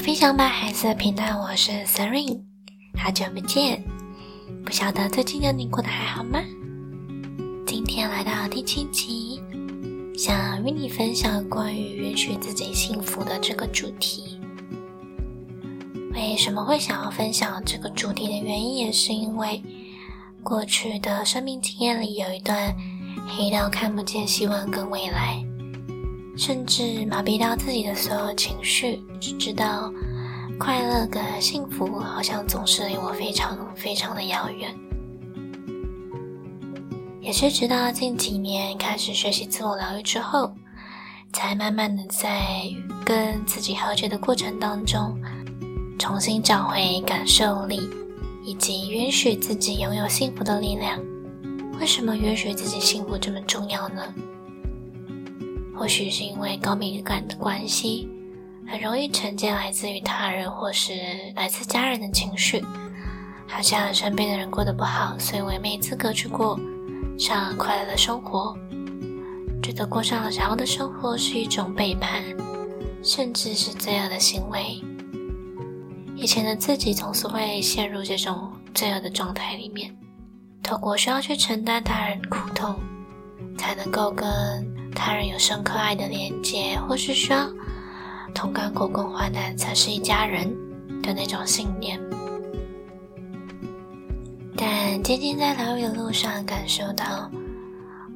[0.00, 2.40] 分享吧孩子的频道，我是 Seren，
[2.96, 3.84] 好久不见，
[4.64, 6.40] 不晓得最近的你过得还好吗？
[7.66, 9.42] 今天来到第七集，
[10.16, 14.40] 想与你分享关于允许自己幸福的这个主题。
[16.14, 19.62] 为什么会想要分享这个主题的原因，也是因为
[20.42, 22.74] 过去的生命经验里有一段
[23.28, 25.44] 黑到看不见希望跟未来。
[26.40, 29.92] 甚至麻痹到自己的所有情绪，只知道
[30.58, 34.74] 快乐跟幸福好像总是离我非常非常的遥远。
[37.20, 40.50] 也是直到近几年开始学习自我疗愈之后，
[41.30, 42.40] 才慢慢的在
[43.04, 45.20] 跟自己和解的过程当中，
[45.98, 47.86] 重新找回感受力，
[48.42, 50.98] 以及允许自己拥有幸福的力量。
[51.78, 54.02] 为什么允许自己幸福这么重要呢？
[55.80, 58.06] 或许是因为高敏感的关系，
[58.68, 60.92] 很容易承接来自于他人或是
[61.34, 62.62] 来自家人的情绪，
[63.48, 66.60] 好像身边的人过得不好，所以我也没资格去过
[67.18, 68.54] 上快乐的生活，
[69.62, 72.22] 觉得过上了想要的生活是一种背叛，
[73.02, 74.82] 甚至是罪恶的行为。
[76.14, 79.96] 以前的自己总是会陷入这种罪恶的状态里面，
[80.62, 82.78] 透过需要去承担他人苦痛，
[83.56, 84.78] 才能够跟。
[85.02, 87.34] 他人有深刻爱的连接，或是说
[88.34, 90.46] 同甘苦共患难才是一家人
[91.02, 91.98] 的那种信念。
[94.54, 97.30] 但渐渐在疗愈的路上，感受到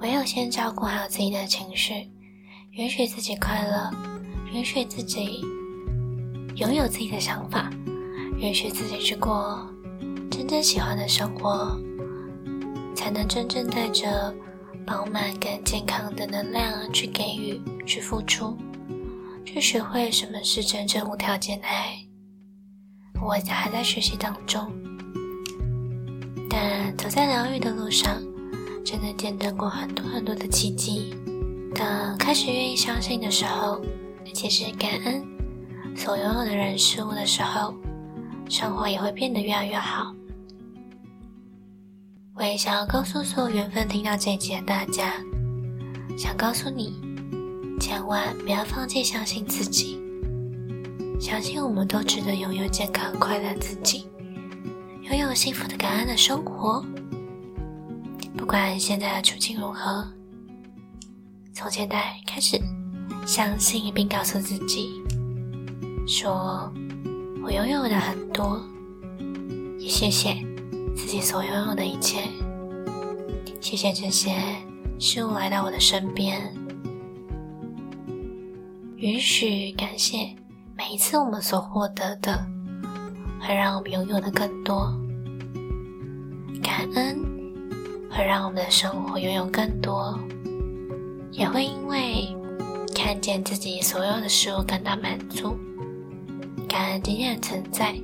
[0.00, 2.10] 唯有先照顾好自己的情绪，
[2.72, 3.90] 允许自己快乐，
[4.52, 5.40] 允许自己
[6.56, 7.70] 拥有自己的想法，
[8.36, 9.66] 允许自己去过
[10.30, 11.80] 真正喜欢的生活，
[12.94, 14.34] 才能真正带着。
[14.86, 18.56] 饱满跟健康的能量去给予、去付出、
[19.44, 21.98] 去学会什么是真正无条件的爱。
[23.22, 24.70] 我还在学习当中，
[26.50, 28.22] 但走在疗愈的路上，
[28.84, 31.14] 真的见证过很多很多的奇迹。
[31.74, 33.80] 当开始愿意相信的时候，
[34.26, 35.24] 而且是感恩
[35.96, 37.74] 所拥有的人事物的时候，
[38.48, 40.14] 生活也会变得越来越好。
[42.36, 45.14] 我也想要告诉所有缘分听到这一集的大家，
[46.18, 47.00] 想告诉你，
[47.78, 50.00] 千万不要放弃相信自己，
[51.20, 54.08] 相信我们都值得拥有健康快乐自己，
[55.02, 56.84] 拥有幸福的感恩的生活。
[58.36, 60.04] 不管现在的处境如何，
[61.52, 62.60] 从现在开始，
[63.24, 65.00] 相信并告诉自己，
[66.04, 66.68] 说
[67.44, 68.60] 我拥有的很多，
[69.78, 70.36] 也谢谢。
[70.94, 72.22] 自己所拥有的一切，
[73.60, 74.34] 谢谢这些
[74.98, 76.40] 事物来到我的身边，
[78.96, 80.34] 允许感谢
[80.76, 82.46] 每一次我们所获得的，
[83.40, 84.92] 会让我们拥有的更多。
[86.62, 87.18] 感恩
[88.10, 90.18] 会让我们的生活拥有更多，
[91.30, 92.34] 也会因为
[92.94, 95.56] 看见自己所有的事物感到满足。
[96.68, 97.94] 感恩今天的存在，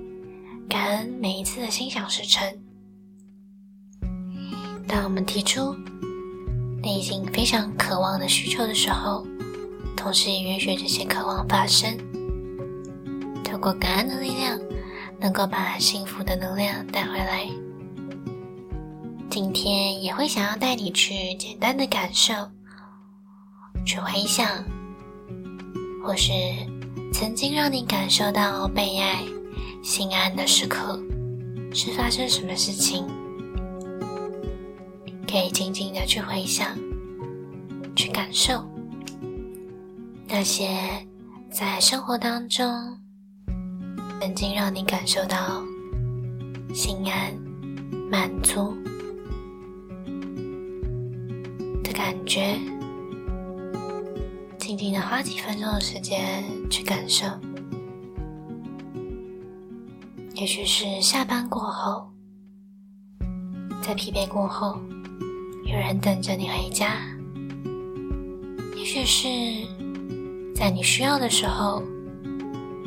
[0.68, 2.46] 感恩每一次的心想事成。
[4.90, 5.72] 当我们提出
[6.82, 9.24] 内心非常渴望的需求的时候，
[9.96, 11.96] 同时也允许这些渴望发生。
[13.44, 14.58] 透过感恩的力量，
[15.20, 17.46] 能够把幸福的能量带回来。
[19.30, 22.34] 今天也会想要带你去简单的感受，
[23.86, 24.48] 去回想，
[26.04, 26.32] 或是
[27.12, 29.22] 曾经让你感受到被爱、
[29.84, 31.00] 心安的时刻，
[31.72, 33.06] 是发生什么事情？
[35.30, 36.76] 可以静静的去回想，
[37.94, 38.68] 去感受
[40.26, 40.76] 那些
[41.48, 42.66] 在生活当中
[44.20, 45.62] 曾经让你感受到
[46.74, 47.32] 心安、
[48.10, 48.76] 满足
[51.84, 52.58] 的感觉。
[54.58, 57.24] 静静的花几分钟的时间去感受，
[60.34, 62.10] 也许是下班过后，
[63.80, 64.76] 在疲惫过后。
[65.72, 66.96] 有人等着你回家，
[68.76, 69.28] 也许是
[70.52, 71.80] 在你需要的时候，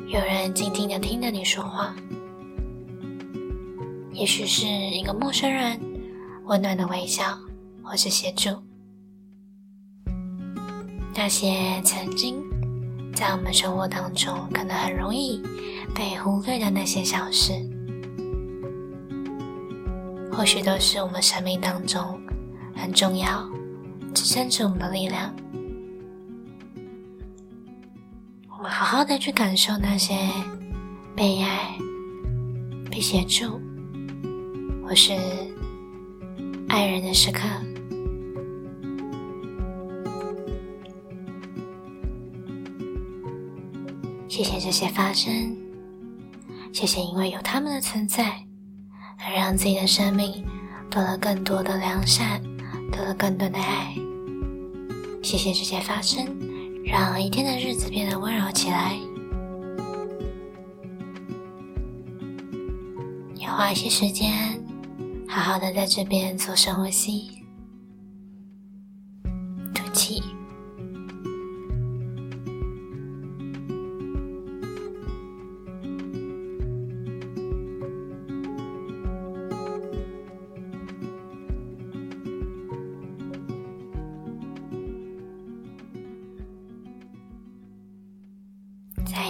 [0.06, 1.96] 有人静静的听着你说话；
[4.12, 5.80] 也许是一个陌生人
[6.44, 7.24] 温暖的微笑，
[7.82, 8.50] 或是协助。
[11.16, 12.44] 那些曾经
[13.16, 15.42] 在我们生活当中可能很容易
[15.96, 17.54] 被忽略的那些小事，
[20.34, 22.20] 或许都是我们生命当中。
[22.75, 23.50] 很重要，
[24.14, 25.34] 支撑着我们的力量。
[28.50, 30.16] 我们好好的去感受那些
[31.16, 31.78] 被爱、
[32.90, 33.60] 被协助，
[34.86, 35.14] 或是
[36.70, 37.42] 爱人的时刻。
[44.30, 45.56] 谢谢这些发生，
[46.72, 48.44] 谢谢因为有他们的存在，
[49.20, 50.44] 而让自己的生命
[50.90, 52.42] 多了更多的良善，
[52.95, 53.95] 得到更多的爱。
[55.24, 56.25] 谢谢这些发生，
[56.86, 58.98] 让一天的日子变得温柔起来。
[63.34, 64.63] 你花一些时间，
[65.28, 67.43] 好好的在这边做深呼吸，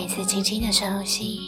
[0.03, 1.39] 一次轻轻的深呼吸，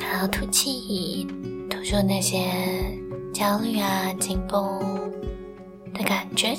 [0.00, 1.24] 然后吐气，
[1.70, 2.50] 吐出那些
[3.32, 4.80] 焦虑啊、紧绷
[5.94, 6.56] 的感觉。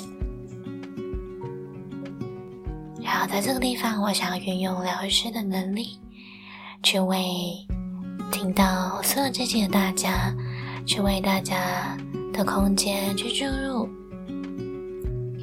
[3.02, 5.98] 然后在这个地方，我想要运用疗愈师的能力，
[6.82, 7.22] 去为
[8.32, 10.34] 听到所有这些的大家，
[10.86, 11.98] 去为大家
[12.32, 13.86] 的空间去注入，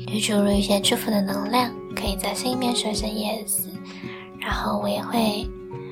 [0.07, 1.71] 去注入一些祝福的能量。
[1.99, 3.67] 可以在心里面说声 yes，
[4.39, 5.45] 然后我也会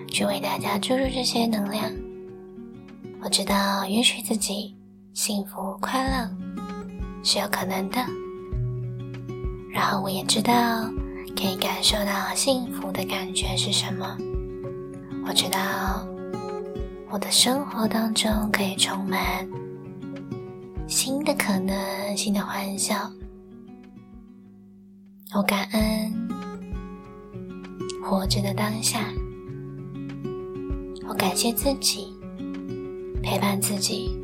[0.07, 1.83] 去为大家注入这些能量。
[3.21, 4.73] 我知道允许自己
[5.13, 6.29] 幸福快乐
[7.23, 7.97] 是有可能的，
[9.69, 10.53] 然后我也知道
[11.35, 14.17] 可以感受到幸福的感觉是什么。
[15.27, 16.07] 我知道
[17.09, 19.45] 我的生活当中可以充满
[20.87, 23.11] 新的可能，新的欢笑。
[25.35, 26.29] 我感恩
[28.01, 29.13] 活着的当下，
[31.07, 32.07] 我感谢自己
[33.21, 34.17] 陪伴自己，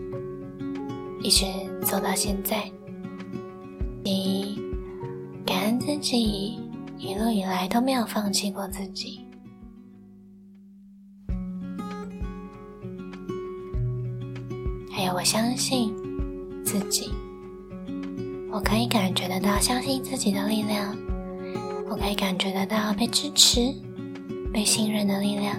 [1.22, 1.46] 一直
[1.82, 2.64] 走到现在。
[4.02, 4.58] 你
[5.46, 6.58] 感恩自己
[6.98, 9.20] 一路以来都没有放弃过自己，
[14.90, 15.94] 还有我相信
[16.64, 17.12] 自己。
[18.54, 20.96] 我可以感觉得到相信自己的力量，
[21.90, 23.74] 我可以感觉得到被支持、
[24.54, 25.56] 被信任的力量。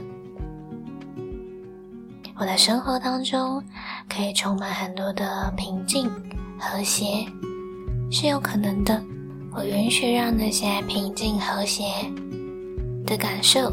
[2.36, 3.60] 我的生活当中
[4.08, 6.08] 可以充满很多的平静、
[6.56, 7.26] 和谐，
[8.12, 9.02] 是有可能的。
[9.52, 11.84] 我允许让那些平静、和谐
[13.04, 13.72] 的感受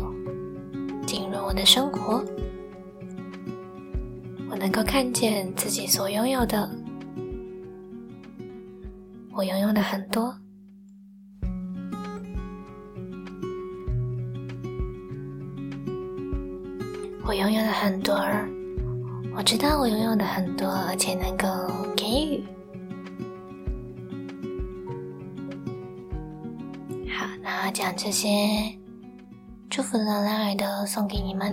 [1.05, 2.23] 进入我的生活。
[4.49, 6.67] 我能够看见自己所拥有的。
[9.41, 10.31] 我拥有的很多，
[17.25, 18.13] 我拥有的很多，
[19.35, 21.47] 我知道我拥有的很多，而且能够
[21.95, 22.43] 给予。
[27.09, 28.29] 好，那讲这些
[29.71, 31.51] 祝福的能量都送给你们。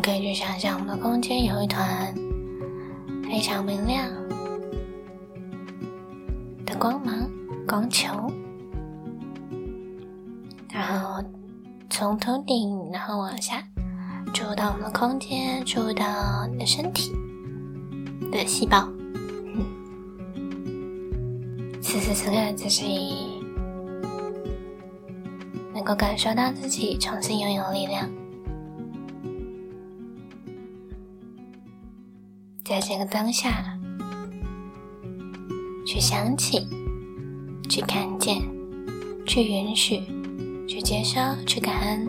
[0.00, 2.14] 们可以去想象，我们的空间有一团
[3.22, 4.08] 非常明亮
[6.64, 7.30] 的光芒
[7.68, 8.08] 光球，
[10.72, 11.22] 然后
[11.90, 13.62] 从头顶，然后往下
[14.32, 17.12] 注入到我们的空间，注入到你的身体
[18.32, 18.88] 的细胞。
[21.82, 23.42] 此时此刻，自己
[25.74, 28.08] 能够感受到自己重新拥有力量。
[32.70, 33.76] 在这个当下，
[35.84, 36.68] 去想起，
[37.68, 38.40] 去看见，
[39.26, 40.02] 去允许，
[40.68, 42.08] 去接收，去感恩，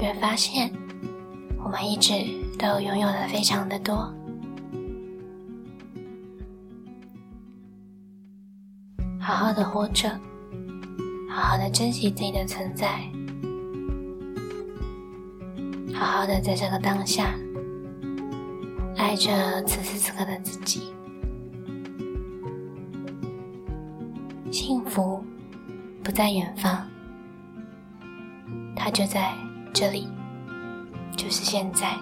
[0.00, 0.70] 越发现
[1.58, 2.12] 我们一直
[2.56, 4.14] 都拥有的非常的多。
[9.18, 10.08] 好好的活着，
[11.28, 13.10] 好好的珍惜自己的存在，
[15.92, 17.34] 好好的在这个当下。
[19.06, 20.92] 爱着此时此刻的自己，
[24.50, 25.24] 幸福
[26.02, 26.84] 不在远方，
[28.74, 29.32] 它就在
[29.72, 30.08] 这里，
[31.16, 31.94] 就是现在。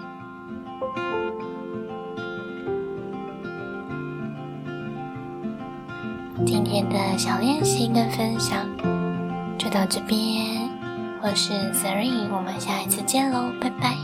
[6.43, 8.67] 今天的小练习跟分享
[9.59, 10.67] 就到这边，
[11.21, 13.95] 我是 Serene，我们下一次见喽，拜拜。